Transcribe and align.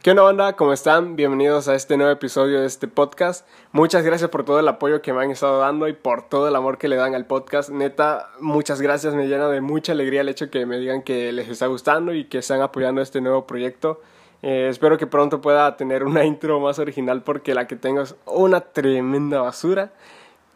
¿Qué 0.00 0.10
onda 0.10 0.22
banda? 0.22 0.52
¿Cómo 0.52 0.72
están? 0.72 1.16
Bienvenidos 1.16 1.66
a 1.66 1.74
este 1.74 1.96
nuevo 1.96 2.12
episodio 2.12 2.60
de 2.60 2.68
este 2.68 2.86
podcast. 2.86 3.44
Muchas 3.72 4.04
gracias 4.04 4.30
por 4.30 4.44
todo 4.44 4.60
el 4.60 4.68
apoyo 4.68 5.02
que 5.02 5.12
me 5.12 5.24
han 5.24 5.32
estado 5.32 5.58
dando 5.58 5.88
y 5.88 5.92
por 5.92 6.28
todo 6.28 6.46
el 6.46 6.54
amor 6.54 6.78
que 6.78 6.86
le 6.86 6.94
dan 6.94 7.16
al 7.16 7.26
podcast. 7.26 7.68
Neta, 7.68 8.30
muchas 8.38 8.80
gracias. 8.80 9.16
Me 9.16 9.26
llena 9.26 9.48
de 9.48 9.60
mucha 9.60 9.90
alegría 9.90 10.20
el 10.20 10.28
hecho 10.28 10.50
que 10.50 10.66
me 10.66 10.78
digan 10.78 11.02
que 11.02 11.32
les 11.32 11.48
está 11.48 11.66
gustando 11.66 12.14
y 12.14 12.26
que 12.26 12.38
están 12.38 12.62
apoyando 12.62 13.00
este 13.00 13.20
nuevo 13.20 13.44
proyecto. 13.44 14.00
Eh, 14.42 14.68
espero 14.70 14.98
que 14.98 15.08
pronto 15.08 15.40
pueda 15.40 15.76
tener 15.76 16.04
una 16.04 16.24
intro 16.24 16.60
más 16.60 16.78
original 16.78 17.24
porque 17.24 17.52
la 17.52 17.66
que 17.66 17.74
tengo 17.74 18.02
es 18.02 18.14
una 18.24 18.60
tremenda 18.60 19.40
basura. 19.40 19.90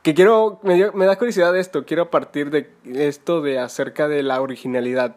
Que 0.03 0.15
quiero, 0.15 0.61
me, 0.63 0.93
me 0.93 1.05
da 1.05 1.17
curiosidad 1.17 1.57
esto, 1.57 1.85
quiero 1.85 2.11
partir 2.11 2.51
de 2.51 2.71
esto 2.95 3.41
de 3.41 3.59
acerca 3.59 4.07
de 4.07 4.23
la 4.23 4.41
originalidad. 4.41 5.17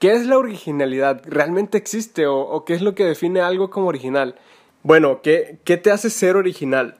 ¿Qué 0.00 0.14
es 0.14 0.26
la 0.26 0.38
originalidad? 0.38 1.20
¿Realmente 1.26 1.76
existe 1.76 2.26
o, 2.26 2.64
qué 2.64 2.72
es 2.72 2.80
lo 2.80 2.94
que 2.94 3.04
define 3.04 3.42
algo 3.42 3.68
como 3.68 3.88
original? 3.88 4.34
Bueno, 4.82 5.20
¿qué, 5.22 5.58
¿qué 5.64 5.76
te 5.76 5.90
hace 5.90 6.08
ser 6.08 6.36
original? 6.36 6.98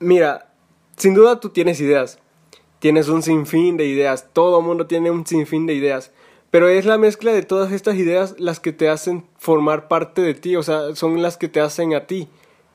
Mira, 0.00 0.52
sin 0.96 1.14
duda 1.14 1.38
tú 1.38 1.50
tienes 1.50 1.80
ideas. 1.80 2.18
Tienes 2.80 3.08
un 3.08 3.22
sinfín 3.22 3.76
de 3.76 3.86
ideas. 3.86 4.28
Todo 4.32 4.60
mundo 4.60 4.88
tiene 4.88 5.12
un 5.12 5.24
sinfín 5.24 5.66
de 5.66 5.74
ideas. 5.74 6.10
Pero 6.50 6.68
es 6.68 6.84
la 6.84 6.98
mezcla 6.98 7.32
de 7.32 7.42
todas 7.42 7.70
estas 7.70 7.94
ideas 7.94 8.34
las 8.40 8.58
que 8.58 8.72
te 8.72 8.88
hacen 8.88 9.24
formar 9.38 9.86
parte 9.86 10.20
de 10.20 10.34
ti. 10.34 10.56
O 10.56 10.64
sea, 10.64 10.96
son 10.96 11.22
las 11.22 11.36
que 11.36 11.46
te 11.46 11.60
hacen 11.60 11.94
a 11.94 12.08
ti. 12.08 12.28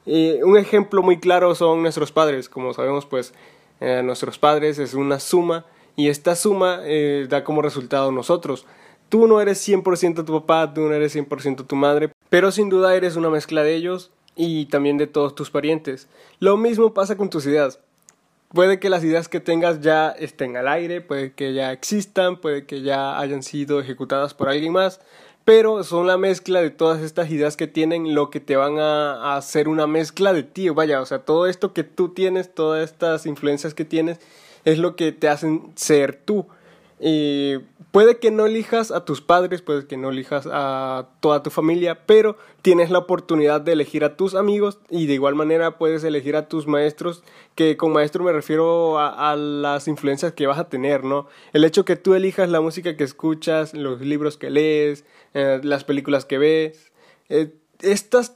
Un 0.06 0.58
ejemplo 0.58 1.04
muy 1.04 1.20
claro 1.20 1.56
son 1.56 1.82
nuestros 1.82 2.14
padres. 2.14 2.48
Como 2.48 2.74
sabemos, 2.74 3.06
pues 3.06 3.34
eh, 3.82 4.02
nuestros 4.02 4.40
padres 4.40 4.80
es 4.80 4.94
una 4.94 5.20
suma. 5.20 5.66
Y 5.98 6.08
esta 6.08 6.38
suma 6.38 6.80
eh, 6.86 7.28
da 7.30 7.44
como 7.44 7.62
resultado 7.62 8.14
nosotros. 8.14 8.66
Tú 9.12 9.28
no 9.28 9.42
eres 9.42 9.68
100% 9.68 10.24
tu 10.24 10.40
papá, 10.40 10.74
tú 10.74 10.88
no 10.88 10.94
eres 10.94 11.14
100% 11.14 11.68
tu 11.68 11.76
madre, 11.76 12.14
pero 12.30 12.50
sin 12.50 12.70
duda 12.70 12.96
eres 12.96 13.18
una 13.18 13.30
mezcla 13.30 13.62
de 13.62 13.76
ellos 13.76 14.10
y 14.38 14.68
también 14.68 14.98
de 14.98 15.06
todos 15.06 15.36
tus 15.36 15.52
parientes. 15.52 16.08
Lo 16.40 16.56
mismo 16.56 16.94
pasa 16.94 17.18
con 17.18 17.30
tus 17.30 17.46
ideas. 17.46 17.82
Puede 18.54 18.80
que 18.80 18.90
las 18.90 19.04
ideas 19.04 19.28
que 19.28 19.42
tengas 19.42 19.82
ya 19.82 20.12
estén 20.12 20.56
al 20.56 20.70
aire, 20.70 21.02
puede 21.02 21.34
que 21.34 21.54
ya 21.54 21.74
existan, 21.74 22.38
puede 22.38 22.66
que 22.66 22.84
ya 22.84 23.20
hayan 23.20 23.44
sido 23.44 23.82
ejecutadas 23.82 24.34
por 24.34 24.48
alguien 24.48 24.72
más, 24.72 25.02
pero 25.44 25.84
son 25.84 26.08
la 26.08 26.18
mezcla 26.18 26.62
de 26.62 26.70
todas 26.70 27.02
estas 27.02 27.30
ideas 27.32 27.58
que 27.58 27.68
tienen 27.68 28.16
lo 28.16 28.30
que 28.30 28.40
te 28.40 28.56
van 28.56 28.80
a, 28.80 29.36
hacer 29.36 29.68
una 29.68 29.88
mezcla 29.88 30.32
de 30.32 30.44
ti. 30.44 30.70
Vaya, 30.70 31.02
o 31.02 31.06
sea, 31.06 31.20
todo 31.20 31.48
esto 31.48 31.74
que 31.74 31.84
tú 31.84 32.14
tienes, 32.14 32.56
todas 32.56 32.90
estas 32.90 33.26
influencias 33.26 33.74
que 33.74 33.84
tienes, 33.84 34.22
es 34.64 34.78
lo 34.78 34.96
que 34.96 35.12
te 35.12 35.28
hacen 35.28 35.74
ser 35.76 36.16
tú. 36.16 36.48
Y 37.04 37.58
puede 37.92 38.20
que 38.20 38.30
no 38.30 38.46
elijas 38.46 38.92
a 38.92 39.06
tus 39.06 39.22
padres, 39.22 39.64
puede 39.64 39.88
que 39.88 39.98
no 39.98 40.12
elijas 40.12 40.48
a 40.52 41.10
toda 41.20 41.42
tu 41.42 41.50
familia, 41.50 42.06
pero 42.06 42.38
tienes 42.62 42.92
la 42.92 43.00
oportunidad 43.00 43.60
de 43.60 43.72
elegir 43.72 44.04
a 44.04 44.16
tus 44.16 44.36
amigos 44.36 44.78
y 44.90 45.08
de 45.08 45.16
igual 45.16 45.34
manera 45.34 45.80
puedes 45.80 46.04
elegir 46.04 46.36
a 46.36 46.48
tus 46.48 46.68
maestros, 46.68 47.24
que 47.56 47.76
con 47.76 47.92
maestro 47.92 48.24
me 48.24 48.32
refiero 48.32 49.00
a, 49.00 49.36
las 49.36 49.88
influencias 49.88 50.34
que 50.34 50.46
vas 50.46 50.60
a 50.60 50.70
tener, 50.70 51.04
¿no? 51.04 51.28
El 51.54 51.64
hecho 51.64 51.86
que 51.86 51.96
tú 51.96 52.14
elijas 52.14 52.50
la 52.50 52.62
música 52.62 52.96
que 52.96 53.04
escuchas, 53.04 53.74
los 53.74 54.00
libros 54.02 54.38
que 54.38 54.52
lees, 54.52 55.04
eh, 55.34 55.60
las 55.64 55.84
películas 55.84 56.26
que 56.26 56.38
ves, 56.38 56.92
eh, 57.30 57.52
estas 57.80 58.36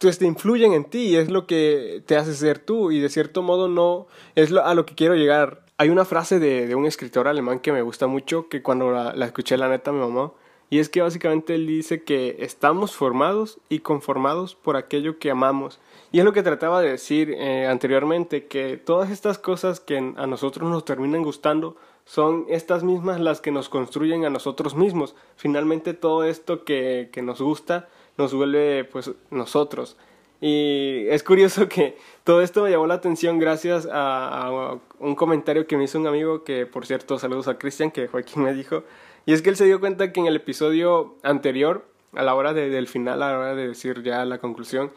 pues, 0.00 0.18
te 0.18 0.24
influyen 0.24 0.72
en 0.72 0.84
ti 0.84 1.08
y 1.08 1.16
es 1.16 1.30
lo 1.30 1.46
que 1.46 2.02
te 2.06 2.16
hace 2.16 2.32
ser 2.34 2.58
tú 2.58 2.90
y 2.90 3.00
de 3.00 3.10
cierto 3.10 3.42
modo 3.42 3.68
no 3.68 4.06
es 4.34 4.50
a 4.52 4.74
lo 4.74 4.86
que 4.86 4.94
quiero 4.94 5.14
llegar 5.14 5.67
hay 5.80 5.90
una 5.90 6.04
frase 6.04 6.40
de, 6.40 6.74
un 6.74 6.86
escritor 6.86 7.28
alemán 7.28 7.60
que 7.60 7.72
me 7.72 7.82
gusta 7.82 8.08
mucho, 8.08 8.48
que 8.48 8.62
cuando 8.62 8.90
la, 8.90 9.24
escuché 9.24 9.56
la 9.56 9.68
neta 9.68 9.92
me 9.92 10.00
mamó, 10.00 10.34
y 10.70 10.80
es 10.80 10.88
que 10.88 11.00
básicamente 11.00 11.54
él 11.54 11.66
dice 11.68 12.02
que 12.02 12.36
estamos 12.40 12.94
formados 12.94 13.58
y 13.68 13.78
conformados 13.78 14.56
por 14.56 14.76
aquello 14.76 15.18
que 15.18 15.30
amamos. 15.30 15.80
Y 16.10 16.18
es 16.18 16.24
lo 16.24 16.32
que 16.32 16.42
trataba 16.42 16.82
de 16.82 16.90
decir 16.90 17.30
eh, 17.30 17.66
anteriormente, 17.68 18.46
que 18.46 18.76
todas 18.76 19.10
estas 19.10 19.38
cosas 19.38 19.78
que 19.78 19.96
a 19.96 20.26
nosotros 20.26 20.68
nos 20.68 20.84
terminan 20.84 21.22
gustando 21.22 21.76
son 22.04 22.44
estas 22.48 22.82
mismas 22.82 23.20
las 23.20 23.40
que 23.40 23.52
nos 23.52 23.68
construyen 23.68 24.24
a 24.24 24.30
nosotros 24.30 24.74
mismos. 24.74 25.14
Finalmente 25.36 25.94
todo 25.94 26.24
esto 26.24 26.64
que, 26.64 27.08
que 27.12 27.22
nos 27.22 27.40
gusta 27.40 27.88
nos 28.18 28.34
vuelve 28.34 28.84
pues 28.84 29.12
nosotros. 29.30 29.96
Y 30.40 31.06
es 31.08 31.22
curioso 31.22 31.68
que 31.68 31.96
todo 32.22 32.42
esto 32.42 32.62
me 32.62 32.70
llamó 32.70 32.86
la 32.86 32.94
atención 32.94 33.38
gracias 33.38 33.88
a, 33.90 34.78
un 35.00 35.14
comentario 35.14 35.66
que 35.66 35.76
me 35.76 35.84
hizo 35.84 35.98
un 35.98 36.06
amigo, 36.06 36.44
que 36.44 36.66
por 36.66 36.86
cierto 36.86 37.18
saludos 37.18 37.48
a 37.48 37.58
Cristian, 37.58 37.90
que 37.90 38.08
fue 38.08 38.24
me 38.36 38.54
dijo, 38.54 38.84
y 39.26 39.32
es 39.32 39.42
que 39.42 39.50
él 39.50 39.56
se 39.56 39.64
dio 39.64 39.80
cuenta 39.80 40.12
que 40.12 40.20
en 40.20 40.26
el 40.26 40.36
episodio 40.36 41.16
anterior, 41.22 41.84
a 42.14 42.22
la 42.22 42.34
hora 42.34 42.54
del 42.54 42.86
final, 42.86 43.22
a 43.22 43.30
la 43.30 43.38
hora 43.38 43.54
de 43.54 43.68
decir 43.68 44.02
ya 44.02 44.24
la 44.24 44.38
conclusión, 44.38 44.92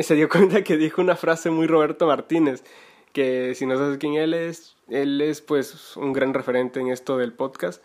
se 0.00 0.14
dio 0.14 0.28
cuenta 0.30 0.64
que 0.64 0.76
dijo 0.76 1.00
una 1.00 1.16
frase 1.16 1.50
muy 1.50 1.66
Roberto 1.66 2.06
Martínez, 2.06 2.64
que 3.12 3.54
si 3.54 3.64
no 3.64 3.76
sabes 3.76 3.98
quién 3.98 4.14
él 4.14 4.34
es, 4.34 4.76
él 4.88 5.20
es 5.20 5.40
pues 5.40 5.96
un 5.96 6.12
gran 6.12 6.34
referente 6.34 6.80
en 6.80 6.88
esto 6.88 7.16
del 7.16 7.32
podcast. 7.32 7.82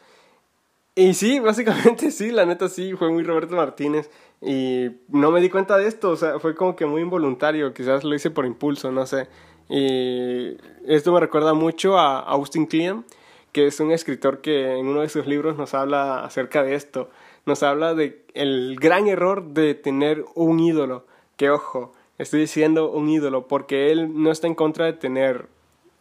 Y 0.95 1.13
sí, 1.13 1.39
básicamente 1.41 2.11
sí, 2.11 2.31
la 2.31 2.45
neta 2.45 2.69
sí, 2.69 2.93
fue 2.93 3.09
muy 3.11 3.23
Roberto 3.23 3.55
Martínez. 3.55 4.09
Y 4.41 4.89
no 5.07 5.31
me 5.31 5.41
di 5.41 5.49
cuenta 5.49 5.77
de 5.77 5.87
esto, 5.87 6.11
o 6.11 6.15
sea, 6.17 6.39
fue 6.39 6.55
como 6.55 6.75
que 6.75 6.85
muy 6.85 7.01
involuntario, 7.01 7.73
quizás 7.73 8.03
lo 8.03 8.13
hice 8.13 8.29
por 8.29 8.45
impulso, 8.45 8.91
no 8.91 9.05
sé. 9.05 9.27
Y 9.69 10.57
esto 10.85 11.13
me 11.13 11.19
recuerda 11.19 11.53
mucho 11.53 11.97
a 11.97 12.19
Austin 12.19 12.65
Kleon, 12.65 13.05
que 13.53 13.67
es 13.67 13.79
un 13.79 13.91
escritor 13.91 14.41
que 14.41 14.77
en 14.77 14.87
uno 14.87 15.01
de 15.01 15.09
sus 15.09 15.27
libros 15.27 15.57
nos 15.57 15.73
habla 15.73 16.25
acerca 16.25 16.63
de 16.63 16.75
esto. 16.75 17.09
Nos 17.45 17.63
habla 17.63 17.93
de 17.93 18.25
el 18.33 18.77
gran 18.79 19.07
error 19.07 19.53
de 19.53 19.75
tener 19.75 20.25
un 20.35 20.59
ídolo. 20.59 21.05
Que 21.37 21.49
ojo, 21.49 21.93
estoy 22.17 22.41
diciendo 22.41 22.91
un 22.91 23.09
ídolo 23.09 23.47
porque 23.47 23.91
él 23.91 24.21
no 24.21 24.31
está 24.31 24.47
en 24.47 24.55
contra 24.55 24.85
de 24.85 24.93
tener 24.93 25.47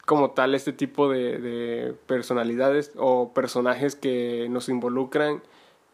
como 0.05 0.31
tal 0.31 0.55
este 0.55 0.73
tipo 0.73 1.09
de, 1.09 1.37
de 1.37 1.93
personalidades 2.07 2.91
o 2.97 3.33
personajes 3.33 3.95
que 3.95 4.47
nos 4.49 4.69
involucran 4.69 5.41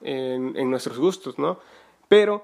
en, 0.01 0.55
en 0.57 0.69
nuestros 0.71 0.97
gustos, 0.97 1.37
¿no? 1.37 1.59
Pero 2.07 2.43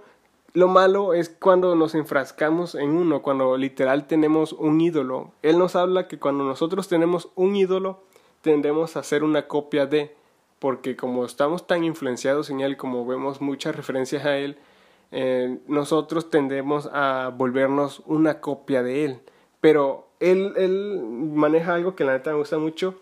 lo 0.54 0.70
malo 0.70 1.14
es 1.14 1.30
cuando 1.30 1.76
nos 1.76 1.96
enfrascamos 1.96 2.76
en 2.76 2.92
uno, 2.92 3.22
cuando 3.22 3.58
literal 3.58 4.08
tenemos 4.08 4.54
un 4.54 4.80
ídolo. 4.80 5.32
Él 5.42 5.58
nos 5.58 5.76
habla 5.76 6.08
que 6.08 6.18
cuando 6.18 6.46
nosotros 6.46 6.88
tenemos 6.88 7.30
un 7.36 7.58
ídolo, 7.58 8.04
tendemos 8.42 8.96
a 8.96 9.00
hacer 9.00 9.24
una 9.24 9.48
copia 9.48 9.86
de, 9.86 10.16
porque 10.60 10.96
como 10.96 11.26
estamos 11.26 11.68
tan 11.68 11.84
influenciados 11.84 12.50
en 12.52 12.62
él, 12.62 12.78
como 12.78 13.06
vemos 13.06 13.42
muchas 13.42 13.76
referencias 13.76 14.24
a 14.24 14.38
él, 14.38 14.58
eh, 15.12 15.58
nosotros 15.68 16.30
tendemos 16.30 16.90
a 16.94 17.34
volvernos 17.36 18.02
una 18.06 18.40
copia 18.40 18.82
de 18.82 19.06
él. 19.06 19.20
Pero 19.66 20.08
él, 20.20 20.54
él 20.58 21.02
maneja 21.02 21.74
algo 21.74 21.96
que 21.96 22.04
la 22.04 22.14
neta 22.14 22.30
me 22.30 22.38
gusta 22.38 22.60
mucho, 22.60 22.94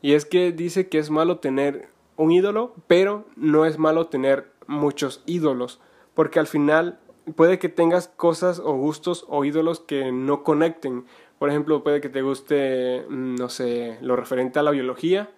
y 0.00 0.14
es 0.14 0.24
que 0.24 0.50
dice 0.50 0.88
que 0.88 0.96
es 0.96 1.10
malo 1.10 1.40
tener 1.40 1.90
un 2.16 2.32
ídolo, 2.32 2.72
pero 2.86 3.26
no 3.36 3.66
es 3.66 3.78
malo 3.78 4.06
tener 4.06 4.50
muchos 4.66 5.22
ídolos 5.26 5.78
porque 6.14 6.38
al 6.38 6.46
final 6.46 6.98
puede 7.36 7.58
que 7.58 7.68
tengas 7.68 8.08
cosas 8.08 8.58
o 8.58 8.72
gustos 8.72 9.26
o 9.28 9.44
ídolos 9.44 9.80
que 9.80 10.10
no 10.10 10.42
conecten. 10.42 11.04
Por 11.38 11.50
ejemplo, 11.50 11.84
puede 11.84 12.00
que 12.00 12.08
te 12.08 12.22
guste, 12.22 13.04
mm, 13.10 13.34
no 13.34 13.50
sé, 13.50 13.98
lo 14.00 14.16
referente 14.16 14.58
a 14.58 14.62
la 14.62 14.70
biología 14.70 15.28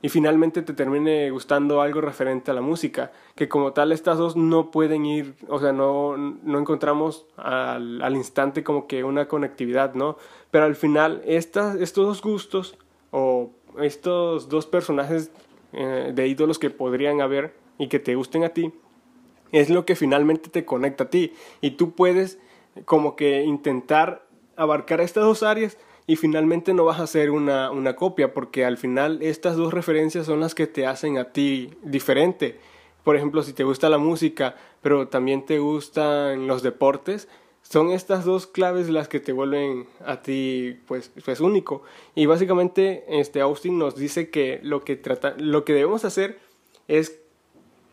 y 0.00 0.08
finalmente 0.08 0.62
te 0.62 0.74
termine 0.74 1.30
gustando 1.30 1.80
algo 1.80 2.00
referente 2.00 2.50
a 2.50 2.54
la 2.54 2.60
música, 2.60 3.10
que 3.34 3.48
como 3.48 3.72
tal 3.72 3.90
estas 3.90 4.18
dos 4.18 4.36
no 4.36 4.70
pueden 4.70 5.04
ir, 5.04 5.34
o 5.48 5.58
sea, 5.58 5.72
no, 5.72 6.16
no 6.16 6.58
encontramos 6.58 7.26
al, 7.36 8.00
al, 8.02 8.14
instante 8.14 8.62
como 8.62 8.86
que 8.86 9.02
una 9.02 9.26
conectividad, 9.26 9.94
¿no? 9.94 10.16
Pero 10.50 10.64
al 10.64 10.76
final 10.76 11.22
estas, 11.24 11.76
estos 11.76 12.06
dos 12.06 12.22
gustos 12.22 12.76
o 13.10 13.50
estos 13.80 14.48
dos 14.48 14.66
personajes 14.66 15.30
eh, 15.72 16.12
de 16.14 16.28
ídolos 16.28 16.58
que 16.58 16.70
podrían 16.70 17.20
haber 17.20 17.54
y 17.78 17.88
que 17.88 17.98
te 17.98 18.14
gusten 18.14 18.44
a 18.44 18.50
ti, 18.50 18.72
es 19.50 19.68
lo 19.68 19.84
que 19.84 19.96
finalmente 19.96 20.48
te 20.48 20.64
conecta 20.64 21.04
a 21.04 21.10
ti 21.10 21.32
y 21.60 21.72
tú 21.72 21.92
puedes 21.92 22.38
como 22.84 23.16
que 23.16 23.42
intentar 23.42 24.24
abarcar 24.56 25.00
estas 25.00 25.24
dos 25.24 25.42
áreas 25.42 25.76
y 26.08 26.16
finalmente 26.16 26.72
no 26.72 26.86
vas 26.86 27.00
a 27.00 27.02
hacer 27.02 27.30
una, 27.30 27.70
una 27.70 27.94
copia 27.94 28.32
porque 28.32 28.64
al 28.64 28.78
final 28.78 29.22
estas 29.22 29.56
dos 29.56 29.74
referencias 29.74 30.24
son 30.24 30.40
las 30.40 30.54
que 30.54 30.66
te 30.66 30.86
hacen 30.86 31.18
a 31.18 31.32
ti 31.32 31.70
diferente. 31.82 32.58
Por 33.04 33.14
ejemplo, 33.14 33.42
si 33.42 33.52
te 33.52 33.62
gusta 33.62 33.90
la 33.90 33.98
música, 33.98 34.56
pero 34.80 35.08
también 35.08 35.44
te 35.44 35.58
gustan 35.58 36.46
los 36.46 36.62
deportes, 36.62 37.28
son 37.60 37.90
estas 37.90 38.24
dos 38.24 38.46
claves 38.46 38.88
las 38.88 39.06
que 39.06 39.20
te 39.20 39.34
vuelven 39.34 39.86
a 40.02 40.22
ti 40.22 40.78
pues, 40.86 41.12
pues 41.22 41.40
único. 41.40 41.82
Y 42.14 42.24
básicamente 42.24 43.04
este 43.20 43.42
Austin 43.42 43.78
nos 43.78 43.94
dice 43.94 44.30
que 44.30 44.60
lo 44.62 44.84
que 44.84 44.96
trata, 44.96 45.34
lo 45.36 45.66
que 45.66 45.74
debemos 45.74 46.06
hacer 46.06 46.38
es 46.88 47.20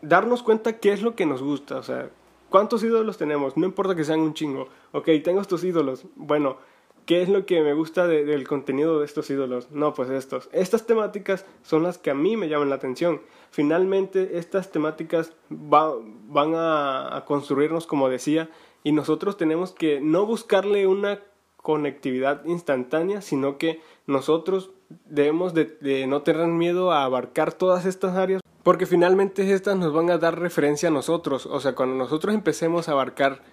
darnos 0.01 0.41
cuenta 0.41 0.79
qué 0.79 0.93
es 0.93 1.01
lo 1.01 1.15
que 1.15 1.25
nos 1.25 1.43
gusta, 1.43 1.75
o 1.79 1.83
sea, 1.83 2.09
cuántos 2.49 2.81
ídolos 2.81 3.17
tenemos, 3.17 3.57
no 3.57 3.65
importa 3.65 3.93
que 3.93 4.05
sean 4.05 4.21
un 4.21 4.33
chingo, 4.33 4.69
ok, 4.93 5.09
tengo 5.21 5.41
estos 5.41 5.65
ídolos, 5.65 6.05
bueno, 6.15 6.59
¿Qué 7.05 7.21
es 7.21 7.29
lo 7.29 7.45
que 7.45 7.61
me 7.61 7.73
gusta 7.73 8.07
del 8.07 8.47
contenido 8.47 8.99
de 8.99 9.05
estos 9.05 9.29
ídolos? 9.29 9.69
No, 9.71 9.93
pues 9.93 10.09
estos. 10.09 10.49
Estas 10.51 10.85
temáticas 10.85 11.45
son 11.61 11.83
las 11.83 11.97
que 11.97 12.09
a 12.09 12.15
mí 12.15 12.35
me 12.35 12.49
llaman 12.49 12.69
la 12.69 12.75
atención. 12.75 13.21
Finalmente, 13.51 14.37
estas 14.37 14.71
temáticas 14.71 15.33
van 15.49 16.53
a, 16.55 17.23
construirnos, 17.27 17.85
como 17.85 18.09
decía, 18.09 18.49
y 18.83 18.91
nosotros 18.91 19.37
tenemos 19.37 19.71
que 19.71 20.01
no 20.01 20.25
buscarle 20.25 20.87
una 20.87 21.19
conectividad 21.57 22.43
instantánea, 22.45 23.21
sino 23.21 23.57
que 23.57 23.81
nosotros 24.07 24.71
debemos 25.05 25.53
de 25.53 26.05
no 26.07 26.21
tener 26.23 26.47
miedo 26.47 26.91
a 26.91 27.03
abarcar 27.03 27.53
todas 27.53 27.85
estas 27.85 28.15
áreas 28.15 28.41
porque 28.65 28.87
finalmente 28.87 29.53
estas 29.53 29.77
nos 29.77 29.93
van 29.93 30.09
a 30.09 30.17
dar 30.17 30.39
referencia 30.39 30.89
a 30.89 30.91
nosotros. 30.91 31.45
O 31.45 31.59
sea, 31.59 31.75
cuando 31.75 31.95
nosotros 31.97 32.33
empecemos 32.33 32.89
a 32.89 32.93
abarcar 32.93 33.43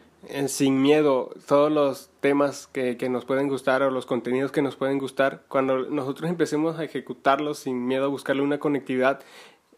sin 0.46 0.80
miedo 0.82 1.30
todos 1.46 1.70
los 1.70 2.10
temas 2.20 2.68
que, 2.68 2.96
que, 2.96 3.08
nos 3.08 3.24
pueden 3.24 3.48
gustar 3.48 3.82
o 3.82 3.90
los 3.90 4.06
contenidos 4.06 4.52
que 4.52 4.62
nos 4.62 4.76
pueden 4.76 4.98
gustar, 4.98 5.42
cuando 5.48 5.78
nosotros 5.88 6.30
empecemos 6.30 6.78
a 6.78 6.84
ejecutarlos 6.84 7.58
sin 7.58 7.86
miedo 7.86 8.04
a 8.04 8.08
buscarle 8.08 8.42
una 8.42 8.58
conectividad, 8.58 9.20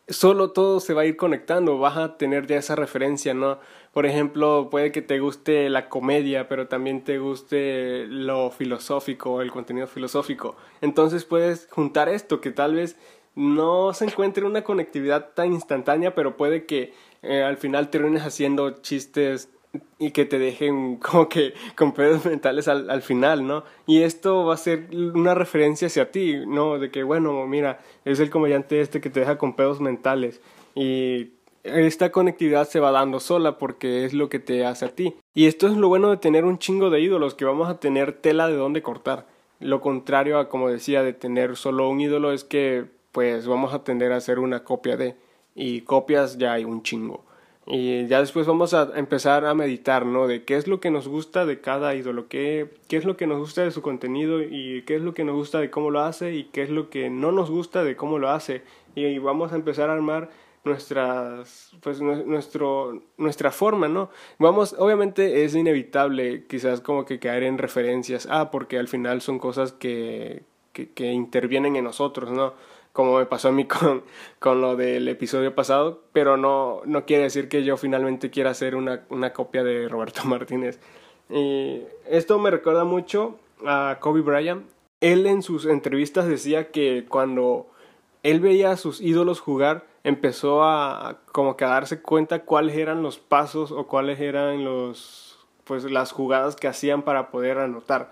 solo 0.09 0.51
todo 0.51 0.81
se 0.81 0.95
va 0.95 1.03
a 1.03 1.07
ir 1.07 1.17
conectando, 1.17 1.79
vas 1.79 1.97
a 1.97 2.17
tener 2.17 2.47
ya 2.47 2.57
esa 2.57 2.77
referencia, 2.77 3.35
¿no? 3.35 3.59
Por 3.93 4.07
ejemplo, 4.07 4.69
puede 4.71 4.93
que 4.93 5.03
te 5.03 5.21
guste 5.21 5.71
la 5.71 5.89
comedia, 5.89 6.49
pero 6.49 6.69
también 6.69 7.05
te 7.05 7.19
guste 7.19 8.07
lo 8.09 8.51
filosófico, 8.51 9.41
el 9.41 9.51
contenido 9.51 9.87
filosófico. 9.87 10.57
Entonces 10.81 11.25
puedes 11.25 11.69
juntar 11.71 12.09
esto, 12.09 12.41
que 12.41 12.51
tal 12.51 12.75
vez 12.75 12.97
no 13.35 13.93
se 13.95 14.05
encuentre 14.05 14.45
una 14.45 14.63
conectividad 14.63 15.31
tan 15.35 15.53
instantánea, 15.53 16.15
pero 16.15 16.37
puede 16.37 16.67
que 16.67 16.93
eh, 17.23 17.43
al 17.43 17.57
final 17.57 17.91
termines 17.91 18.23
haciendo 18.23 18.71
chistes 18.83 19.49
y 20.07 20.11
que 20.11 20.25
te 20.25 20.39
dejen 20.39 20.97
como 20.97 21.29
que 21.29 21.55
con 21.77 21.93
pedos 21.93 22.25
mentales 22.25 22.69
al, 22.69 22.91
al, 22.91 23.03
final, 23.03 23.47
¿no? 23.47 23.65
Y 23.87 24.03
esto 24.03 24.45
va 24.45 24.55
a 24.55 24.59
ser 24.59 24.89
una 24.93 25.35
referencia 25.35 25.87
hacia 25.87 26.11
ti, 26.11 26.37
¿no? 26.47 26.79
De 26.79 26.91
que, 26.91 27.03
bueno, 27.03 27.47
mira, 27.47 27.81
es 28.05 28.21
el 28.21 28.31
comediante 28.31 28.81
este 28.81 29.01
que 29.01 29.11
te 29.11 29.21
deja 29.21 29.39
con 29.39 29.57
pedos 29.57 29.81
mentales 29.81 30.41
y 30.75 31.31
esta 31.65 32.13
conectividad 32.13 32.69
se 32.69 32.81
va 32.81 32.91
dando 32.91 33.21
sola 33.21 33.57
porque 33.57 34.05
es 34.05 34.13
lo 34.13 34.29
que 34.29 34.39
te 34.39 34.67
hace 34.67 34.85
a 34.85 34.95
ti. 34.95 35.15
Y 35.33 35.47
esto 35.47 35.67
es 35.67 35.77
lo 35.77 35.89
bueno 35.89 36.11
de 36.11 36.19
tener 36.19 36.45
un 36.45 36.59
chingo 36.59 36.91
de 36.91 37.01
ídolos, 37.01 37.35
que 37.35 37.47
vamos 37.47 37.69
a 37.71 37.81
tener 37.81 38.13
tela 38.13 38.49
de 38.49 38.57
dónde 38.57 38.83
cortar. 38.83 39.27
Lo 39.61 39.81
contrario 39.81 40.39
a, 40.39 40.49
como 40.51 40.69
decía, 40.69 41.03
de 41.03 41.15
tener 41.15 41.57
solo 41.57 41.89
un 41.89 42.01
ídolo 42.01 42.33
es 42.33 42.45
que 42.45 42.85
pues 43.13 43.47
vamos 43.47 43.73
a 43.73 43.85
tender 43.85 44.13
a 44.13 44.17
hacer 44.17 44.41
una 44.41 44.65
copia 44.65 44.97
de, 44.97 45.17
y 45.55 45.83
copias 45.83 46.37
ya 46.37 46.53
hay 46.53 46.65
un 46.65 46.83
chingo. 46.83 47.25
Y 47.67 48.07
ya 48.09 48.21
después 48.21 48.47
vamos 48.47 48.75
a 48.75 48.91
empezar 48.95 49.47
a 49.47 49.55
meditar, 49.55 50.05
¿no? 50.05 50.27
De 50.27 50.45
qué 50.45 50.57
es 50.57 50.67
lo 50.67 50.81
que 50.81 50.91
nos 50.91 51.09
gusta 51.09 51.47
de 51.47 51.61
cada 51.61 51.95
ídolo, 51.95 52.29
qué, 52.29 52.69
qué 52.89 52.99
es 52.99 53.07
lo 53.07 53.17
que 53.17 53.27
nos 53.27 53.39
gusta 53.39 53.63
de 53.63 53.71
su 53.71 53.81
contenido 53.81 54.43
y 54.43 54.83
qué 54.83 54.97
es 54.97 55.03
lo 55.03 55.15
que 55.15 55.25
nos 55.25 55.35
gusta 55.35 55.61
de 55.61 55.71
cómo 55.71 55.91
lo 55.91 56.01
hace 56.01 56.35
y 56.35 56.45
qué 56.45 56.63
es 56.63 56.71
lo 56.71 56.91
que 56.91 57.09
no 57.09 57.33
nos 57.33 57.51
gusta 57.51 57.83
de 57.83 57.97
cómo 57.97 58.19
lo 58.19 58.29
hace. 58.29 58.63
Y 58.95 59.19
vamos 59.19 59.53
a 59.53 59.57
empezar 59.57 59.89
a 59.89 59.95
armar 59.95 60.31
nuestras 60.65 61.73
pues 61.83 62.01
nuestro 62.01 63.03
nuestra 63.19 63.51
forma 63.51 63.87
no 63.87 64.09
vamos 64.39 64.75
obviamente 64.79 65.45
es 65.45 65.55
inevitable 65.55 66.45
quizás 66.47 66.81
como 66.81 67.05
que 67.05 67.19
caer 67.19 67.43
en 67.43 67.59
referencias 67.59 68.27
ah 68.31 68.51
porque 68.51 68.79
al 68.79 68.89
final 68.89 69.21
son 69.21 69.39
cosas 69.39 69.73
que 69.73 70.43
que, 70.73 70.91
que 70.91 71.13
intervienen 71.13 71.77
en 71.77 71.85
nosotros 71.85 72.31
no 72.31 72.55
como 72.95 73.19
me 73.19 73.27
pasó 73.27 73.49
a 73.49 73.53
mí 73.53 73.65
con, 73.69 74.05
con 74.39 74.63
lo 74.63 74.77
del 74.77 75.07
episodio 75.09 75.55
pasado, 75.55 76.01
pero 76.13 76.39
no, 76.39 76.81
no 76.87 77.05
quiere 77.05 77.25
decir 77.25 77.51
que 77.51 77.65
yo 77.65 77.77
finalmente 77.77 78.31
quiera 78.31 78.51
hacer 78.51 78.75
una, 78.77 79.05
una 79.11 79.35
copia 79.35 79.63
de 79.63 79.89
Roberto 79.89 80.25
Martínez. 80.25 80.81
Y 81.29 81.83
esto 82.09 82.39
me 82.39 82.51
recuerda 82.51 82.85
mucho 82.85 83.39
a 83.67 83.99
Kobe 84.01 84.23
Bryant. 84.23 84.65
Él 85.01 85.27
en 85.27 85.43
sus 85.43 85.67
entrevistas 85.67 86.29
decía 86.29 86.71
que 86.71 87.05
cuando 87.07 87.67
él 88.23 88.41
veía 88.41 88.71
a 88.71 88.77
sus 88.77 89.01
ídolos 89.01 89.41
jugar, 89.41 89.85
empezó 90.05 90.63
a 90.63 91.19
como 91.33 91.57
que 91.57 91.65
a 91.65 91.69
darse 91.69 92.01
cuenta 92.01 92.45
cuáles 92.45 92.77
eran 92.77 93.03
los 93.03 93.19
pasos 93.19 93.73
o 93.73 93.87
cuáles 93.89 94.21
eran 94.21 94.65
los 94.65 95.45
pues 95.65 95.85
las 95.91 96.13
jugadas 96.13 96.55
que 96.55 96.69
hacían 96.69 97.03
para 97.03 97.31
poder 97.31 97.59
anotar. 97.59 98.11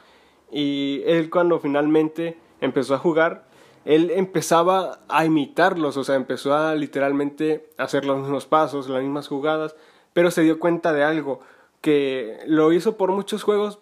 Y 0.50 1.02
él 1.06 1.31
cuando 1.31 1.61
finalmente 1.61 2.37
empezó 2.61 2.94
a 2.94 2.99
jugar, 2.99 3.44
él 3.84 4.11
empezaba 4.11 5.00
a 5.08 5.25
imitarlos, 5.25 5.96
o 5.96 6.05
sea, 6.05 6.14
empezó 6.14 6.55
a 6.55 6.75
literalmente 6.75 7.69
hacer 7.79 8.05
los 8.05 8.20
mismos 8.20 8.46
pasos, 8.46 8.88
las 8.88 9.02
mismas 9.02 9.29
jugadas, 9.29 9.75
pero 10.12 10.31
se 10.31 10.43
dio 10.43 10.58
cuenta 10.61 10.93
de 10.93 11.05
algo, 11.05 11.40
que 11.81 12.38
lo 12.46 12.73
hizo 12.73 12.96
por 12.96 13.11
muchos 13.11 13.43
juegos 13.43 13.81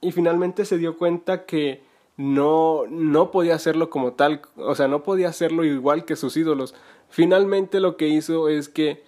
y 0.00 0.12
finalmente 0.12 0.64
se 0.64 0.78
dio 0.78 0.98
cuenta 0.98 1.46
que 1.46 1.82
no, 2.16 2.82
no 2.88 3.30
podía 3.30 3.54
hacerlo 3.54 3.88
como 3.88 4.12
tal, 4.12 4.42
o 4.56 4.74
sea, 4.74 4.88
no 4.88 5.02
podía 5.02 5.28
hacerlo 5.28 5.64
igual 5.64 6.04
que 6.04 6.16
sus 6.16 6.36
ídolos. 6.36 6.74
Finalmente 7.08 7.80
lo 7.80 7.96
que 7.96 8.08
hizo 8.08 8.48
es 8.48 8.68
que 8.68 9.02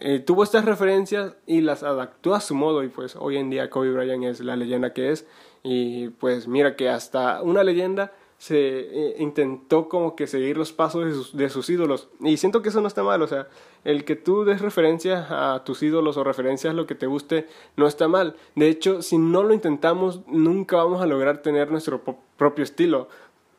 eh, 0.00 0.20
tuvo 0.20 0.42
estas 0.42 0.64
referencias 0.64 1.34
y 1.46 1.60
las 1.60 1.82
adaptó 1.82 2.34
a 2.34 2.40
su 2.40 2.54
modo 2.54 2.82
y 2.82 2.88
pues 2.88 3.14
hoy 3.14 3.36
en 3.36 3.50
día 3.50 3.70
Kobe 3.70 3.92
Bryant 3.92 4.24
es 4.24 4.40
la 4.40 4.56
leyenda 4.56 4.92
que 4.92 5.12
es 5.12 5.26
y 5.62 6.08
pues 6.08 6.48
mira 6.48 6.74
que 6.74 6.88
hasta 6.88 7.40
una 7.42 7.62
leyenda 7.62 8.12
se 8.38 8.58
eh, 8.58 9.16
intentó 9.18 9.88
como 9.88 10.14
que 10.14 10.26
seguir 10.26 10.58
los 10.58 10.72
pasos 10.72 11.34
de 11.34 11.48
sus, 11.48 11.70
ídolos. 11.70 12.08
Y 12.20 12.36
siento 12.36 12.62
que 12.62 12.68
eso 12.68 12.80
no 12.80 12.88
está 12.88 13.02
mal, 13.02 13.22
o 13.22 13.26
sea, 13.26 13.48
el 13.84 14.04
que 14.04 14.14
tú 14.14 14.44
des 14.44 14.60
referencia 14.60 15.54
a 15.54 15.64
tus 15.64 15.82
ídolos 15.82 16.16
o 16.16 16.24
referencias 16.24 16.72
a 16.72 16.76
lo 16.76 16.86
que 16.86 16.94
te 16.94 17.06
guste 17.06 17.46
no 17.76 17.86
está 17.86 18.08
mal. 18.08 18.36
De 18.54 18.68
hecho, 18.68 19.00
si 19.00 19.16
no 19.16 19.42
lo 19.42 19.54
intentamos, 19.54 20.20
nunca 20.26 20.76
vamos 20.76 21.00
a 21.00 21.06
lograr 21.06 21.38
tener 21.38 21.70
nuestro 21.70 22.02
propio 22.36 22.62
estilo. 22.62 23.08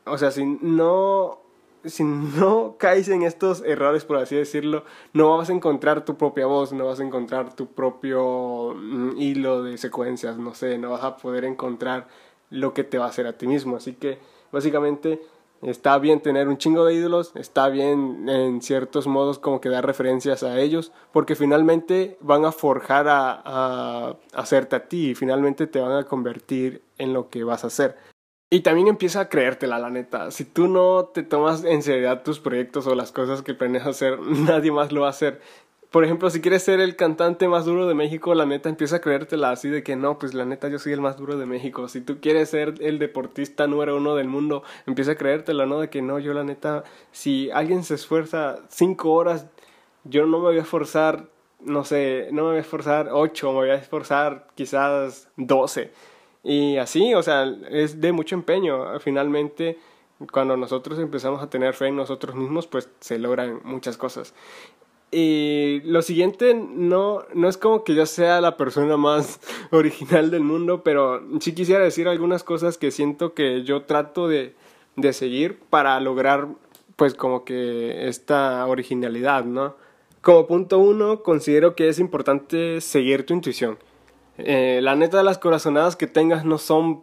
O 0.04 0.16
sea, 0.16 0.30
si 0.30 0.44
no, 0.46 1.40
si 1.84 2.04
no 2.04 2.76
caes 2.78 3.08
en 3.08 3.22
estos 3.24 3.62
errores, 3.62 4.04
por 4.04 4.18
así 4.18 4.36
decirlo, 4.36 4.84
no 5.12 5.36
vas 5.36 5.50
a 5.50 5.54
encontrar 5.54 6.04
tu 6.04 6.16
propia 6.16 6.46
voz, 6.46 6.72
no 6.72 6.86
vas 6.86 7.00
a 7.00 7.04
encontrar 7.04 7.54
tu 7.56 7.66
propio 7.66 8.74
mm, 8.76 9.16
hilo 9.16 9.64
de 9.64 9.76
secuencias, 9.76 10.38
no 10.38 10.54
sé, 10.54 10.78
no 10.78 10.90
vas 10.90 11.02
a 11.02 11.16
poder 11.16 11.44
encontrar 11.44 12.06
lo 12.50 12.72
que 12.74 12.84
te 12.84 12.96
va 12.96 13.06
a 13.06 13.08
hacer 13.08 13.26
a 13.26 13.36
ti 13.36 13.48
mismo. 13.48 13.76
Así 13.76 13.94
que 13.94 14.18
Básicamente, 14.52 15.20
está 15.62 15.98
bien 15.98 16.20
tener 16.20 16.48
un 16.48 16.58
chingo 16.58 16.84
de 16.84 16.94
ídolos, 16.94 17.32
está 17.34 17.68
bien 17.68 18.28
en 18.28 18.62
ciertos 18.62 19.06
modos 19.06 19.38
como 19.38 19.60
que 19.60 19.68
dar 19.68 19.84
referencias 19.84 20.42
a 20.42 20.58
ellos, 20.58 20.92
porque 21.12 21.34
finalmente 21.34 22.16
van 22.20 22.44
a 22.44 22.52
forjar 22.52 23.08
a, 23.08 23.42
a, 23.44 24.16
hacerte 24.34 24.76
a 24.76 24.88
ti 24.88 25.10
y 25.10 25.14
finalmente 25.14 25.66
te 25.66 25.80
van 25.80 25.92
a 25.92 26.04
convertir 26.04 26.82
en 26.98 27.12
lo 27.12 27.28
que 27.28 27.44
vas 27.44 27.64
a 27.64 27.68
hacer. 27.68 27.96
Y 28.50 28.60
también 28.60 28.88
empieza 28.88 29.20
a 29.20 29.28
creértela, 29.28 29.78
la 29.78 29.90
neta. 29.90 30.30
Si 30.30 30.44
tú 30.44 30.68
no 30.68 31.04
te 31.12 31.22
tomas 31.22 31.64
en 31.64 31.82
seriedad 31.82 32.22
tus 32.22 32.40
proyectos 32.40 32.86
o 32.86 32.94
las 32.94 33.12
cosas 33.12 33.42
que 33.42 33.52
planeas 33.52 33.86
hacer, 33.86 34.18
nadie 34.26 34.72
más 34.72 34.90
lo 34.90 35.02
va 35.02 35.08
a 35.08 35.10
hacer 35.10 35.40
por 35.90 36.04
ejemplo, 36.04 36.28
si 36.28 36.42
quieres 36.42 36.62
ser 36.62 36.80
el 36.80 36.96
cantante 36.96 37.48
más 37.48 37.64
duro 37.64 37.86
de 37.86 37.94
México, 37.94 38.34
la 38.34 38.44
neta 38.44 38.68
empieza 38.68 38.96
a 38.96 39.00
creértela 39.00 39.50
así 39.50 39.70
de 39.70 39.82
que 39.82 39.96
no, 39.96 40.18
pues 40.18 40.34
la 40.34 40.44
neta 40.44 40.68
yo 40.68 40.78
soy 40.78 40.92
el 40.92 41.00
más 41.00 41.16
duro 41.16 41.38
de 41.38 41.46
México. 41.46 41.88
Si 41.88 42.02
tú 42.02 42.20
quieres 42.20 42.50
ser 42.50 42.74
el 42.80 42.98
deportista 42.98 43.66
número 43.66 43.96
uno 43.96 44.14
del 44.14 44.28
mundo, 44.28 44.62
empieza 44.86 45.12
a 45.12 45.14
creértela, 45.16 45.64
¿no? 45.64 45.80
De 45.80 45.88
que 45.88 46.02
no, 46.02 46.18
yo 46.18 46.34
la 46.34 46.44
neta, 46.44 46.84
si 47.10 47.50
alguien 47.52 47.84
se 47.84 47.94
esfuerza 47.94 48.58
cinco 48.68 49.12
horas, 49.12 49.46
yo 50.04 50.26
no 50.26 50.38
me 50.38 50.44
voy 50.44 50.58
a 50.58 50.62
esforzar, 50.62 51.28
no 51.60 51.84
sé, 51.84 52.28
no 52.32 52.42
me 52.42 52.48
voy 52.50 52.58
a 52.58 52.60
esforzar 52.60 53.08
ocho, 53.10 53.48
me 53.52 53.58
voy 53.58 53.70
a 53.70 53.76
esforzar 53.76 54.48
quizás 54.54 55.30
doce. 55.36 55.90
Y 56.42 56.76
así, 56.76 57.14
o 57.14 57.22
sea, 57.22 57.44
es 57.70 58.00
de 58.00 58.12
mucho 58.12 58.34
empeño. 58.34 59.00
Finalmente, 59.00 59.78
cuando 60.32 60.56
nosotros 60.56 60.98
empezamos 60.98 61.42
a 61.42 61.50
tener 61.50 61.74
fe 61.74 61.88
en 61.88 61.96
nosotros 61.96 62.34
mismos, 62.36 62.66
pues 62.66 62.90
se 63.00 63.18
logran 63.18 63.60
muchas 63.64 63.96
cosas. 63.96 64.34
Y 65.10 65.80
lo 65.84 66.02
siguiente, 66.02 66.54
no, 66.54 67.24
no 67.32 67.48
es 67.48 67.56
como 67.56 67.82
que 67.82 67.94
yo 67.94 68.04
sea 68.04 68.42
la 68.42 68.58
persona 68.58 68.96
más 68.98 69.40
original 69.70 70.30
del 70.30 70.42
mundo, 70.42 70.82
pero 70.82 71.22
sí 71.40 71.54
quisiera 71.54 71.82
decir 71.82 72.08
algunas 72.08 72.44
cosas 72.44 72.76
que 72.76 72.90
siento 72.90 73.32
que 73.32 73.64
yo 73.64 73.82
trato 73.82 74.28
de, 74.28 74.54
de 74.96 75.12
seguir 75.14 75.60
para 75.70 75.98
lograr, 76.00 76.48
pues, 76.96 77.14
como 77.14 77.44
que 77.44 78.06
esta 78.08 78.66
originalidad, 78.66 79.44
¿no? 79.44 79.76
Como 80.20 80.46
punto 80.46 80.78
uno, 80.78 81.22
considero 81.22 81.74
que 81.74 81.88
es 81.88 81.98
importante 81.98 82.82
seguir 82.82 83.24
tu 83.24 83.32
intuición. 83.32 83.78
Eh, 84.36 84.80
la 84.82 84.94
neta, 84.94 85.22
las 85.22 85.38
corazonadas 85.38 85.96
que 85.96 86.06
tengas 86.06 86.44
no 86.44 86.58
son, 86.58 87.02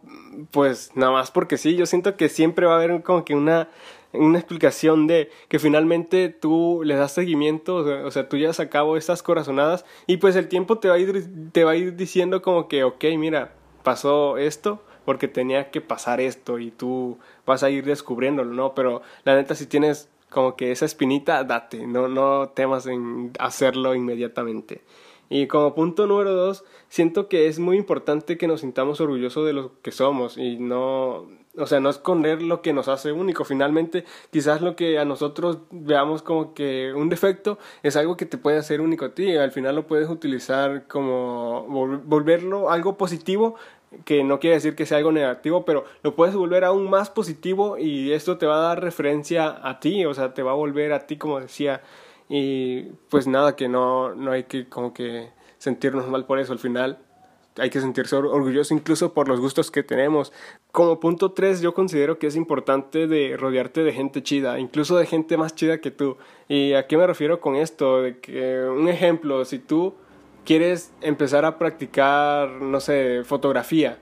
pues, 0.51 0.91
nada 0.95 1.11
más 1.11 1.31
porque 1.31 1.57
sí. 1.57 1.75
Yo 1.75 1.87
siento 1.87 2.17
que 2.17 2.29
siempre 2.29 2.67
va 2.67 2.73
a 2.73 2.75
haber 2.77 3.01
como 3.01 3.25
que 3.25 3.33
una 3.33 3.69
una 4.13 4.39
explicación 4.39 5.07
de 5.07 5.29
que 5.47 5.59
finalmente 5.59 6.29
tú 6.29 6.81
le 6.83 6.95
das 6.95 7.13
seguimiento, 7.13 7.77
o 7.77 8.11
sea, 8.11 8.29
tú 8.29 8.37
llevas 8.37 8.59
a 8.59 8.69
cabo 8.69 8.97
estas 8.97 9.23
corazonadas 9.23 9.85
y 10.07 10.17
pues 10.17 10.35
el 10.35 10.47
tiempo 10.47 10.79
te 10.79 10.89
va 10.89 10.95
a 10.95 10.99
ir, 10.99 11.27
te 11.51 11.63
va 11.63 11.71
a 11.71 11.75
ir 11.75 11.95
diciendo 11.95 12.41
como 12.41 12.67
que, 12.67 12.83
ok, 12.83 13.03
mira, 13.17 13.53
pasó 13.83 14.37
esto 14.37 14.81
porque 15.05 15.27
tenía 15.27 15.69
que 15.69 15.81
pasar 15.81 16.19
esto 16.19 16.59
y 16.59 16.71
tú 16.71 17.19
vas 17.45 17.63
a 17.63 17.69
ir 17.69 17.85
descubriéndolo, 17.85 18.53
¿no? 18.53 18.73
Pero 18.73 19.01
la 19.23 19.35
neta, 19.35 19.55
si 19.55 19.67
tienes 19.67 20.09
como 20.29 20.55
que 20.55 20.71
esa 20.71 20.85
espinita, 20.85 21.43
date, 21.43 21.85
no, 21.87 22.07
no 22.07 22.49
temas 22.49 22.87
en 22.87 23.31
hacerlo 23.39 23.95
inmediatamente. 23.95 24.81
Y 25.29 25.47
como 25.47 25.73
punto 25.73 26.07
número 26.07 26.33
dos, 26.33 26.63
siento 26.87 27.27
que 27.27 27.47
es 27.47 27.59
muy 27.59 27.77
importante 27.77 28.37
que 28.37 28.47
nos 28.47 28.61
sintamos 28.61 29.01
orgullosos 29.01 29.45
de 29.45 29.53
lo 29.53 29.71
que 29.81 29.91
somos 29.91 30.37
y 30.37 30.57
no, 30.57 31.27
o 31.57 31.65
sea, 31.65 31.79
no 31.79 31.89
esconder 31.89 32.41
lo 32.41 32.61
que 32.61 32.73
nos 32.73 32.87
hace 32.87 33.11
único. 33.11 33.43
Finalmente, 33.43 34.05
quizás 34.31 34.61
lo 34.61 34.75
que 34.75 34.99
a 34.99 35.05
nosotros 35.05 35.59
veamos 35.71 36.21
como 36.21 36.53
que 36.53 36.93
un 36.93 37.09
defecto 37.09 37.57
es 37.83 37.95
algo 37.95 38.17
que 38.17 38.25
te 38.25 38.37
puede 38.37 38.57
hacer 38.57 38.81
único 38.81 39.05
a 39.05 39.15
ti. 39.15 39.35
Al 39.35 39.51
final 39.51 39.75
lo 39.75 39.87
puedes 39.87 40.09
utilizar 40.09 40.87
como 40.87 41.65
volverlo 42.05 42.69
algo 42.69 42.97
positivo 42.97 43.55
que 44.03 44.23
no 44.23 44.39
quiere 44.39 44.55
decir 44.55 44.75
que 44.75 44.85
sea 44.85 44.97
algo 44.97 45.11
negativo, 45.11 45.63
pero 45.63 45.85
lo 46.03 46.15
puedes 46.15 46.35
volver 46.35 46.65
aún 46.65 46.89
más 46.89 47.09
positivo 47.09 47.77
y 47.77 48.11
esto 48.11 48.37
te 48.37 48.45
va 48.45 48.57
a 48.57 48.67
dar 48.67 48.83
referencia 48.83 49.57
a 49.67 49.79
ti, 49.79 50.05
o 50.05 50.13
sea, 50.13 50.33
te 50.33 50.43
va 50.43 50.51
a 50.51 50.55
volver 50.55 50.91
a 50.91 51.07
ti, 51.07 51.17
como 51.17 51.39
decía, 51.39 51.81
y 52.29 52.83
pues 53.09 53.27
nada, 53.27 53.55
que 53.55 53.67
no, 53.67 54.15
no 54.15 54.31
hay 54.31 54.43
que 54.45 54.67
como 54.67 54.93
que 54.93 55.29
sentirnos 55.57 56.07
mal 56.07 56.25
por 56.25 56.39
eso 56.39 56.53
al 56.53 56.59
final. 56.59 56.99
Hay 57.57 57.69
que 57.69 57.79
sentirse 57.79 58.15
orgulloso 58.17 58.73
incluso 58.73 59.13
por 59.13 59.29
los 59.29 59.39
gustos 59.39 59.71
que 59.71 59.81
tenemos. 59.81 60.33
Como 60.73 60.99
punto 60.99 61.31
3, 61.31 61.61
yo 61.61 61.73
considero 61.73 62.19
que 62.19 62.27
es 62.27 62.35
importante 62.35 63.07
de 63.07 63.37
rodearte 63.37 63.83
de 63.83 63.93
gente 63.93 64.21
chida, 64.21 64.59
incluso 64.59 64.97
de 64.97 65.05
gente 65.05 65.37
más 65.37 65.55
chida 65.55 65.79
que 65.79 65.89
tú. 65.89 66.17
¿Y 66.49 66.73
a 66.73 66.85
qué 66.85 66.97
me 66.97 67.07
refiero 67.07 67.39
con 67.39 67.55
esto? 67.55 68.01
De 68.01 68.19
que, 68.19 68.65
un 68.65 68.89
ejemplo, 68.89 69.45
si 69.45 69.59
tú 69.59 69.95
quieres 70.43 70.91
empezar 71.01 71.45
a 71.45 71.57
practicar, 71.57 72.49
no 72.49 72.81
sé, 72.81 73.23
fotografía, 73.23 73.99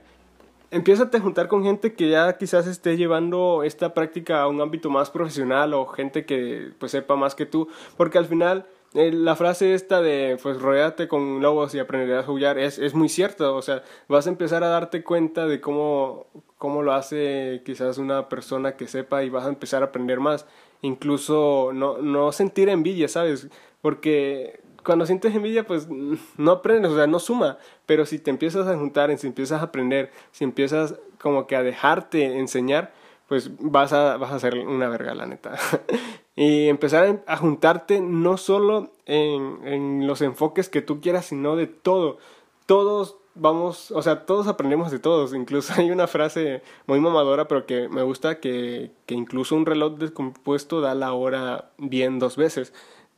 empieza 0.74 1.08
a 1.12 1.20
juntar 1.20 1.48
con 1.48 1.62
gente 1.62 1.94
que 1.94 2.08
ya 2.10 2.36
quizás 2.36 2.66
esté 2.66 2.96
llevando 2.96 3.62
esta 3.62 3.94
práctica 3.94 4.42
a 4.42 4.48
un 4.48 4.60
ámbito 4.60 4.90
más 4.90 5.10
profesional 5.10 5.72
o 5.72 5.86
gente 5.86 6.26
que 6.26 6.72
pues 6.78 6.92
sepa 6.92 7.14
más 7.16 7.34
que 7.34 7.46
tú, 7.46 7.68
porque 7.96 8.18
al 8.18 8.26
final 8.26 8.66
eh, 8.94 9.12
la 9.12 9.36
frase 9.36 9.74
esta 9.74 10.02
de 10.02 10.36
pues 10.42 10.60
rodeate 10.60 11.06
con 11.06 11.40
lobos 11.40 11.74
y 11.74 11.78
aprenderás 11.78 12.24
a 12.24 12.26
jugar 12.26 12.58
es, 12.58 12.78
es 12.78 12.94
muy 12.94 13.08
cierta, 13.08 13.52
o 13.52 13.62
sea, 13.62 13.84
vas 14.08 14.26
a 14.26 14.30
empezar 14.30 14.64
a 14.64 14.68
darte 14.68 15.04
cuenta 15.04 15.46
de 15.46 15.60
cómo, 15.60 16.26
cómo 16.58 16.82
lo 16.82 16.92
hace 16.92 17.62
quizás 17.64 17.98
una 17.98 18.28
persona 18.28 18.76
que 18.76 18.88
sepa 18.88 19.22
y 19.22 19.30
vas 19.30 19.46
a 19.46 19.50
empezar 19.50 19.82
a 19.82 19.86
aprender 19.86 20.18
más, 20.18 20.46
incluso 20.82 21.70
no, 21.72 21.98
no 21.98 22.32
sentir 22.32 22.68
envidia, 22.68 23.06
¿sabes? 23.08 23.48
Porque 23.80 24.63
cuando 24.84 25.06
sientes 25.06 25.34
envidia, 25.34 25.66
pues 25.66 25.88
no 26.36 26.50
aprendes, 26.50 26.92
o 26.92 26.96
sea, 26.96 27.06
no 27.06 27.18
suma. 27.18 27.58
Pero 27.86 28.06
si 28.06 28.18
te 28.18 28.30
empiezas 28.30 28.66
a 28.66 28.76
juntar, 28.76 29.16
si 29.18 29.26
empiezas 29.26 29.60
a 29.60 29.64
aprender, 29.64 30.10
si 30.32 30.44
empiezas 30.44 30.94
como 31.20 31.46
que 31.46 31.56
a 31.56 31.62
dejarte 31.62 32.38
enseñar, 32.38 32.92
pues 33.28 33.50
vas 33.58 33.92
a, 33.92 34.16
vas 34.16 34.32
a 34.32 34.38
ser 34.38 34.58
una 34.58 34.88
verga, 34.88 35.14
la 35.14 35.26
neta. 35.26 35.56
y 36.36 36.68
empezar 36.68 37.22
a 37.26 37.36
juntarte 37.36 38.00
no 38.00 38.36
solo 38.36 38.92
en, 39.06 39.66
en 39.66 40.06
los 40.06 40.20
enfoques 40.20 40.68
que 40.68 40.82
tú 40.82 41.00
quieras, 41.00 41.26
sino 41.26 41.56
de 41.56 41.66
todo. 41.66 42.18
Todos 42.66 43.16
vamos, 43.34 43.90
o 43.90 44.02
sea, 44.02 44.26
todos 44.26 44.46
aprendemos 44.46 44.90
de 44.90 44.98
todos. 44.98 45.34
Incluso 45.34 45.72
hay 45.76 45.90
una 45.90 46.06
frase 46.06 46.62
muy 46.86 47.00
mamadora, 47.00 47.48
pero 47.48 47.66
que 47.66 47.88
me 47.88 48.02
gusta, 48.02 48.40
que, 48.40 48.92
que 49.06 49.14
incluso 49.14 49.56
un 49.56 49.66
reloj 49.66 49.98
descompuesto 49.98 50.80
da 50.80 50.94
la 50.94 51.12
hora 51.12 51.70
bien 51.78 52.18
dos 52.18 52.36
veces. 52.36 52.72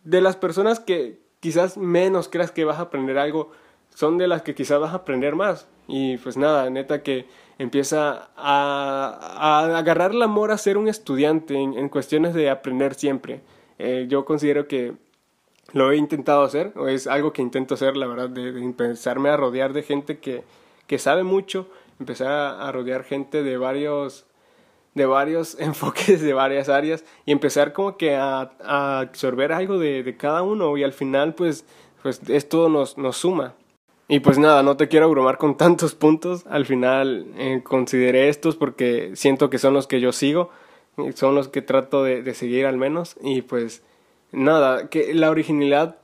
De 0.04 0.20
las 0.20 0.36
personas 0.36 0.80
que, 0.80 1.20
quizás 1.46 1.76
menos 1.76 2.28
creas 2.28 2.50
que 2.50 2.64
vas 2.64 2.80
a 2.80 2.82
aprender 2.82 3.18
algo, 3.18 3.52
son 3.94 4.18
de 4.18 4.26
las 4.26 4.42
que 4.42 4.56
quizás 4.56 4.80
vas 4.80 4.92
a 4.92 4.96
aprender 4.96 5.36
más. 5.36 5.68
Y 5.86 6.16
pues 6.16 6.36
nada, 6.36 6.68
neta 6.70 7.04
que 7.04 7.26
empieza 7.56 8.30
a, 8.36 9.78
agarrar 9.78 10.10
el 10.10 10.22
amor 10.22 10.50
a 10.50 10.58
ser 10.58 10.76
un 10.76 10.88
estudiante 10.88 11.54
en, 11.54 11.88
cuestiones 11.88 12.34
de 12.34 12.50
aprender 12.50 12.96
siempre. 12.96 13.42
Eh, 13.78 14.06
yo 14.08 14.24
considero 14.24 14.66
que 14.66 14.94
lo 15.72 15.92
he 15.92 15.96
intentado 15.96 16.42
hacer, 16.42 16.72
o 16.74 16.88
es 16.88 17.06
algo 17.06 17.32
que 17.32 17.42
intento 17.42 17.74
hacer, 17.74 17.96
la 17.96 18.08
verdad, 18.08 18.28
de, 18.28 18.48
empezarme 18.48 19.28
a 19.28 19.36
rodear 19.36 19.72
de 19.72 19.84
gente 19.84 20.18
que, 20.18 20.42
que 20.88 20.98
sabe 20.98 21.22
mucho, 21.22 21.68
empezar 22.00 22.32
a 22.60 22.72
rodear 22.72 23.04
gente 23.04 23.44
de 23.44 23.56
varios 23.56 24.26
de 24.96 25.06
varios 25.06 25.56
enfoques 25.60 26.20
de 26.20 26.32
varias 26.32 26.68
áreas 26.68 27.04
y 27.24 27.30
empezar 27.30 27.72
como 27.72 27.96
que 27.96 28.16
a, 28.16 28.50
absorber 28.98 29.52
algo 29.52 29.78
de, 29.78 30.16
cada 30.18 30.42
uno 30.42 30.76
y 30.76 30.82
al 30.82 30.92
final 30.92 31.34
pues, 31.34 31.64
pues 32.02 32.20
esto 32.28 32.68
nos, 32.68 32.98
nos 32.98 33.18
suma. 33.18 33.54
Y 34.08 34.20
pues 34.20 34.38
nada, 34.38 34.62
no 34.62 34.76
te 34.76 34.88
quiero 34.88 35.06
abrumar 35.06 35.36
con 35.36 35.56
tantos 35.58 35.94
puntos, 35.94 36.44
al 36.48 36.66
final 36.66 37.26
eh, 37.36 37.60
consideré 37.62 38.28
estos 38.28 38.56
porque 38.56 39.12
siento 39.14 39.50
que 39.50 39.58
son 39.58 39.74
los 39.74 39.86
que 39.86 40.00
yo 40.00 40.12
sigo, 40.12 40.50
son 41.14 41.34
los 41.34 41.48
que 41.48 41.60
trato 41.60 42.02
de, 42.02 42.22
de 42.22 42.34
seguir 42.34 42.64
al 42.64 42.78
menos. 42.78 43.16
Y 43.22 43.42
pues 43.42 43.82
nada, 44.32 44.88
que 44.88 45.12
la 45.14 45.30
originalidad 45.30 45.98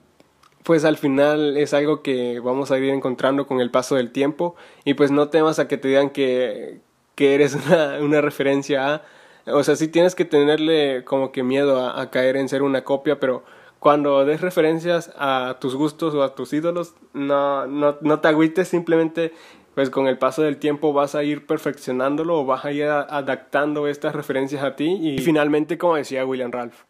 pues 0.64 0.84
al 0.84 0.96
final 0.96 1.56
es 1.56 1.74
algo 1.74 2.02
que 2.02 2.38
vamos 2.38 2.70
a 2.70 2.78
ir 2.78 2.90
encontrando 2.90 3.46
con 3.46 3.60
el 3.60 3.70
paso 3.70 3.96
del 3.96 4.12
tiempo. 4.12 4.54
Y 4.84 4.94
pues 4.94 5.10
no 5.10 5.28
temas 5.28 5.58
a 5.58 5.66
que 5.66 5.78
te 5.78 5.88
digan 5.88 6.10
que, 6.10 6.80
que 7.14 7.34
eres 7.34 7.54
una, 7.66 7.98
una 8.00 8.20
referencia 8.20 8.94
a... 8.94 9.02
O 9.46 9.64
sea, 9.64 9.74
sí 9.74 9.88
tienes 9.88 10.14
que 10.14 10.24
tenerle 10.24 11.04
como 11.04 11.32
que 11.32 11.42
miedo 11.42 11.84
a, 11.84 12.10
caer 12.10 12.36
en 12.36 12.48
ser 12.48 12.62
una 12.62 12.84
copia, 12.84 13.18
pero 13.18 13.42
cuando 13.80 14.24
des 14.24 14.40
referencias 14.40 15.12
a 15.16 15.56
tus 15.60 15.74
gustos 15.74 16.14
o 16.14 16.22
a 16.22 16.36
tus 16.36 16.52
ídolos, 16.52 16.94
no, 17.12 17.66
no, 17.66 17.98
no 18.00 18.20
te 18.20 18.28
agüites, 18.28 18.68
simplemente 18.68 19.32
pues 19.74 19.90
con 19.90 20.06
el 20.06 20.18
paso 20.18 20.42
del 20.42 20.58
tiempo 20.58 20.92
vas 20.92 21.14
a 21.14 21.24
ir 21.24 21.46
perfeccionándolo 21.46 22.40
o 22.40 22.44
vas 22.44 22.64
a 22.64 22.72
ir 22.72 22.84
adaptando 22.84 23.88
estas 23.88 24.14
referencias 24.14 24.62
a 24.62 24.76
ti 24.76 24.98
y 25.00 25.18
finalmente 25.18 25.78
como 25.78 25.96
decía 25.96 26.26
William 26.26 26.52
Ralph, 26.52 26.82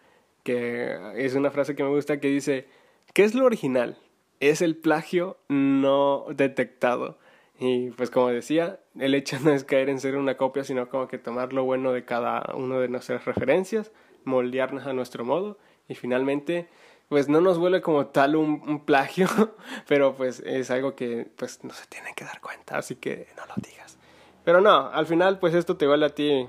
que 0.43 0.99
es 1.17 1.35
una 1.35 1.51
frase 1.51 1.77
que 1.77 1.85
me 1.85 1.91
gusta 1.91 2.21
que 2.21 2.29
dice, 2.29 2.67
¿qué 3.15 3.25
es 3.25 3.35
lo 3.35 3.45
original? 3.45 3.99
Es 4.41 4.63
el 4.63 4.77
plagio 4.77 5.39
no 5.49 6.27
detectado. 6.31 7.19
Y 7.65 7.93
pues 7.93 8.11
como 8.11 8.27
decía, 8.27 8.81
el 8.99 9.15
hecho 9.15 9.39
no 9.39 9.53
es 9.53 9.63
caer 9.63 9.89
en 9.89 10.01
ser 10.01 10.17
una 10.17 10.37
copia, 10.37 10.65
sino 10.65 10.89
como 10.89 11.07
que 11.07 11.17
tomar 11.17 11.53
lo 11.53 11.63
bueno 11.63 11.93
de 11.93 12.05
cada 12.05 12.43
una 12.57 12.81
de 12.81 12.89
nuestras 12.89 13.25
referencias, 13.25 13.93
moldearnos 14.25 14.85
a 14.85 14.93
nuestro 14.93 15.25
modo 15.25 15.59
y 15.87 15.95
finalmente 15.95 16.69
pues 17.09 17.29
no 17.29 17.41
nos 17.41 17.59
vuelve 17.59 17.81
como 17.81 18.07
tal 18.07 18.35
un, 18.35 18.85
plagio, 18.85 19.29
pero 19.87 20.17
pues 20.17 20.41
es 20.41 20.73
algo 20.73 20.97
que 20.97 21.29
pues 21.37 21.63
no 21.63 21.73
se 21.73 21.87
tienen 21.87 22.17
que 22.17 22.25
dar 22.25 22.41
cuenta, 22.41 22.79
así 22.79 22.97
que 22.97 23.29
no 23.37 23.47
lo 23.47 23.55
digas. 23.63 23.97
Pero 24.43 24.61
no, 24.61 24.89
al 24.89 25.07
final 25.07 25.39
pues 25.39 25.55
esto 25.55 25.77
te 25.77 25.87
vuelve 25.87 26.07
a 26.07 26.15
ti, 26.17 26.49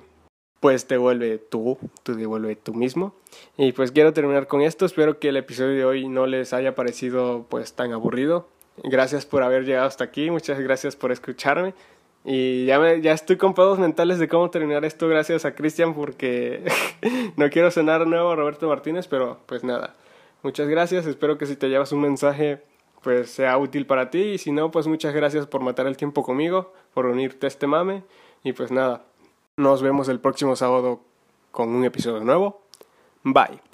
pues 0.61 0.87
te 0.87 0.97
vuelve 0.97 1.37
tú, 1.37 1.77
tú 2.01 2.17
te 2.17 2.25
vuelve 2.25 2.55
tú 2.55 2.73
mismo. 2.73 3.13
Y 3.55 3.73
pues 3.73 3.91
quiero 3.91 4.13
terminar 4.13 4.47
con 4.47 4.61
esto, 4.61 4.87
espero 4.87 5.19
que 5.19 5.29
el 5.29 5.37
episodio 5.37 5.75
de 5.75 5.85
hoy 5.85 6.09
no 6.09 6.25
les 6.25 6.53
haya 6.53 6.73
parecido 6.73 7.45
pues 7.49 7.73
tan 7.73 7.91
aburrido. 7.91 8.47
Gracias 8.77 9.25
por 9.25 9.43
haber 9.43 9.65
llegado 9.65 9.87
hasta 9.87 10.03
aquí, 10.03 10.31
muchas 10.31 10.59
gracias 10.59 10.95
por 10.95 11.11
escucharme. 11.11 11.73
Y 12.25 12.65
ya, 12.65 12.79
me, 12.79 13.01
ya 13.01 13.11
estoy 13.11 13.37
con 13.37 13.53
pedos 13.53 13.79
mentales 13.79 14.17
de 14.17 14.27
cómo 14.29 14.49
terminar 14.49 14.85
esto 14.85 15.07
gracias 15.09 15.43
a 15.45 15.55
Cristian 15.55 15.93
porque 15.93 16.63
no 17.35 17.49
quiero 17.49 17.69
sonar 17.69 18.07
nuevo 18.07 18.31
a 18.31 18.35
Roberto 18.35 18.67
Martínez, 18.67 19.07
pero 19.07 19.39
pues 19.45 19.63
nada. 19.63 19.95
Muchas 20.41 20.67
gracias, 20.67 21.05
espero 21.05 21.37
que 21.37 21.45
si 21.45 21.55
te 21.55 21.69
llevas 21.69 21.91
un 21.91 22.01
mensaje 22.01 22.61
pues 23.01 23.29
sea 23.29 23.57
útil 23.57 23.85
para 23.85 24.09
ti 24.09 24.21
y 24.21 24.37
si 24.37 24.51
no 24.53 24.71
pues 24.71 24.87
muchas 24.87 25.13
gracias 25.13 25.45
por 25.45 25.61
matar 25.61 25.87
el 25.87 25.97
tiempo 25.97 26.23
conmigo, 26.23 26.73
por 26.93 27.05
unirte 27.05 27.45
a 27.45 27.49
este 27.49 27.67
mame 27.67 28.03
y 28.43 28.53
pues 28.53 28.71
nada. 28.71 29.03
Nos 29.57 29.81
vemos 29.81 30.07
el 30.07 30.19
próximo 30.19 30.55
sábado 30.55 31.01
con 31.51 31.69
un 31.69 31.85
episodio 31.85 32.23
nuevo. 32.23 32.61
Bye. 33.23 33.72